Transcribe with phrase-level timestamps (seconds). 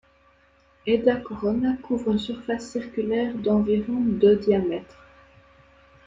[0.87, 4.97] Edda Corona couvre une surface circulaire d'environ de diamètre.